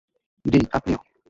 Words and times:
জ্বি, 0.45 0.61
আপনিও। 0.73 0.99